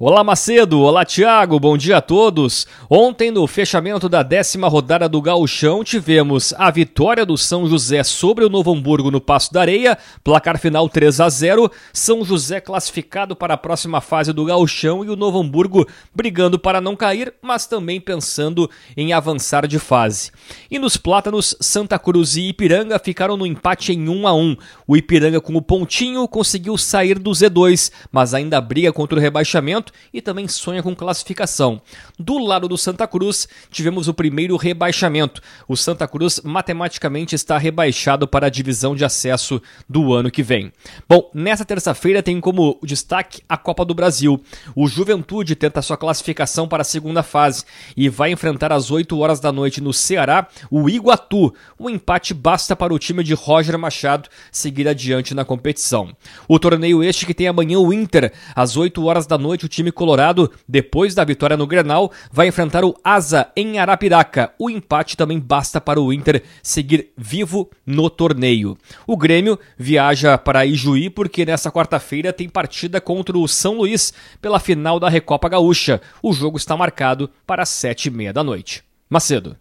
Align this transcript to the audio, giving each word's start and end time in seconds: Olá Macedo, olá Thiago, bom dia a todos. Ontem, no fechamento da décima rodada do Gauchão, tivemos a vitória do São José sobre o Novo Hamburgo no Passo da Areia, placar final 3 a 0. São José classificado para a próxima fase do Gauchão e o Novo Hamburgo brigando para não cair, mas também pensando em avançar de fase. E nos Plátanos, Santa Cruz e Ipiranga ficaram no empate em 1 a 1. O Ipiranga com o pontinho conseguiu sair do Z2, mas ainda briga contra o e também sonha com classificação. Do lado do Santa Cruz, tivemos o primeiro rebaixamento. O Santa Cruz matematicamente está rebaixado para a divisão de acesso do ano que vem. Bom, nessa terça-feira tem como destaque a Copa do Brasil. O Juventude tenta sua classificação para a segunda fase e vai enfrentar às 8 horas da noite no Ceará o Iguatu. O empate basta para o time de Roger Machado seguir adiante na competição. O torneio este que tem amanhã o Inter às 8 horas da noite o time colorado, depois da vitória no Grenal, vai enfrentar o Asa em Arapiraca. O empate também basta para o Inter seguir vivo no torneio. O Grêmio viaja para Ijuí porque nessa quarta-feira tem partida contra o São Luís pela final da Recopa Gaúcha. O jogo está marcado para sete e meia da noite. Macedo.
Olá 0.00 0.22
Macedo, 0.22 0.80
olá 0.80 1.04
Thiago, 1.04 1.58
bom 1.58 1.76
dia 1.76 1.96
a 1.96 2.00
todos. 2.00 2.68
Ontem, 2.88 3.32
no 3.32 3.44
fechamento 3.48 4.08
da 4.08 4.22
décima 4.22 4.68
rodada 4.68 5.08
do 5.08 5.20
Gauchão, 5.20 5.82
tivemos 5.82 6.54
a 6.56 6.70
vitória 6.70 7.26
do 7.26 7.36
São 7.36 7.66
José 7.66 8.04
sobre 8.04 8.44
o 8.44 8.48
Novo 8.48 8.72
Hamburgo 8.72 9.10
no 9.10 9.20
Passo 9.20 9.52
da 9.52 9.60
Areia, 9.60 9.98
placar 10.22 10.56
final 10.56 10.88
3 10.88 11.18
a 11.18 11.28
0. 11.28 11.68
São 11.92 12.24
José 12.24 12.60
classificado 12.60 13.34
para 13.34 13.54
a 13.54 13.56
próxima 13.56 14.00
fase 14.00 14.32
do 14.32 14.44
Gauchão 14.44 15.04
e 15.04 15.10
o 15.10 15.16
Novo 15.16 15.40
Hamburgo 15.40 15.84
brigando 16.14 16.60
para 16.60 16.80
não 16.80 16.94
cair, 16.94 17.34
mas 17.42 17.66
também 17.66 18.00
pensando 18.00 18.70
em 18.96 19.12
avançar 19.12 19.66
de 19.66 19.80
fase. 19.80 20.30
E 20.70 20.78
nos 20.78 20.96
Plátanos, 20.96 21.56
Santa 21.60 21.98
Cruz 21.98 22.36
e 22.36 22.42
Ipiranga 22.50 23.00
ficaram 23.00 23.36
no 23.36 23.44
empate 23.44 23.92
em 23.92 24.08
1 24.08 24.28
a 24.28 24.32
1. 24.32 24.56
O 24.86 24.96
Ipiranga 24.96 25.40
com 25.40 25.56
o 25.56 25.62
pontinho 25.62 26.28
conseguiu 26.28 26.78
sair 26.78 27.18
do 27.18 27.32
Z2, 27.32 27.90
mas 28.12 28.32
ainda 28.32 28.60
briga 28.60 28.92
contra 28.92 29.18
o 29.18 29.20
e 30.12 30.20
também 30.20 30.48
sonha 30.48 30.82
com 30.82 30.94
classificação. 30.94 31.80
Do 32.18 32.38
lado 32.38 32.68
do 32.68 32.78
Santa 32.78 33.06
Cruz, 33.06 33.48
tivemos 33.70 34.08
o 34.08 34.14
primeiro 34.14 34.56
rebaixamento. 34.56 35.40
O 35.66 35.76
Santa 35.76 36.06
Cruz 36.06 36.40
matematicamente 36.42 37.34
está 37.34 37.58
rebaixado 37.58 38.26
para 38.26 38.46
a 38.46 38.50
divisão 38.50 38.94
de 38.94 39.04
acesso 39.04 39.60
do 39.88 40.12
ano 40.12 40.30
que 40.30 40.42
vem. 40.42 40.72
Bom, 41.08 41.30
nessa 41.34 41.64
terça-feira 41.64 42.22
tem 42.22 42.40
como 42.40 42.78
destaque 42.82 43.42
a 43.48 43.56
Copa 43.56 43.84
do 43.84 43.94
Brasil. 43.94 44.42
O 44.74 44.86
Juventude 44.86 45.54
tenta 45.54 45.82
sua 45.82 45.96
classificação 45.96 46.68
para 46.68 46.82
a 46.82 46.84
segunda 46.84 47.22
fase 47.22 47.64
e 47.96 48.08
vai 48.08 48.32
enfrentar 48.32 48.72
às 48.72 48.90
8 48.90 49.18
horas 49.18 49.40
da 49.40 49.52
noite 49.52 49.80
no 49.80 49.92
Ceará 49.92 50.48
o 50.70 50.88
Iguatu. 50.88 51.54
O 51.78 51.88
empate 51.90 52.34
basta 52.34 52.74
para 52.74 52.94
o 52.94 52.98
time 52.98 53.22
de 53.22 53.34
Roger 53.34 53.78
Machado 53.78 54.28
seguir 54.50 54.88
adiante 54.88 55.34
na 55.34 55.44
competição. 55.44 56.14
O 56.46 56.58
torneio 56.58 57.02
este 57.02 57.26
que 57.26 57.34
tem 57.34 57.48
amanhã 57.48 57.78
o 57.78 57.92
Inter 57.92 58.32
às 58.54 58.76
8 58.76 59.04
horas 59.04 59.26
da 59.26 59.38
noite 59.38 59.66
o 59.66 59.68
time 59.78 59.92
colorado, 59.92 60.50
depois 60.66 61.14
da 61.14 61.24
vitória 61.24 61.56
no 61.56 61.66
Grenal, 61.66 62.10
vai 62.32 62.48
enfrentar 62.48 62.84
o 62.84 62.96
Asa 63.02 63.50
em 63.56 63.78
Arapiraca. 63.78 64.52
O 64.58 64.68
empate 64.68 65.16
também 65.16 65.38
basta 65.38 65.80
para 65.80 66.00
o 66.00 66.12
Inter 66.12 66.42
seguir 66.62 67.10
vivo 67.16 67.70
no 67.86 68.10
torneio. 68.10 68.76
O 69.06 69.16
Grêmio 69.16 69.58
viaja 69.76 70.36
para 70.36 70.66
Ijuí 70.66 71.08
porque 71.08 71.46
nessa 71.46 71.70
quarta-feira 71.70 72.32
tem 72.32 72.48
partida 72.48 73.00
contra 73.00 73.38
o 73.38 73.46
São 73.46 73.78
Luís 73.78 74.12
pela 74.42 74.58
final 74.58 74.98
da 74.98 75.08
Recopa 75.08 75.48
Gaúcha. 75.48 76.00
O 76.22 76.32
jogo 76.32 76.56
está 76.56 76.76
marcado 76.76 77.30
para 77.46 77.64
sete 77.64 78.06
e 78.06 78.10
meia 78.10 78.32
da 78.32 78.42
noite. 78.42 78.82
Macedo. 79.08 79.56